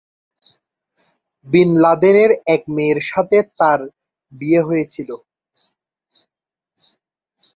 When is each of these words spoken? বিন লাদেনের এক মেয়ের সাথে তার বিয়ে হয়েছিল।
বিন 1.47 1.69
লাদেনের 1.83 2.31
এক 2.55 2.61
মেয়ের 2.75 2.99
সাথে 3.09 3.37
তার 3.59 3.79
বিয়ে 4.33 4.61
হয়েছিল। 4.67 5.09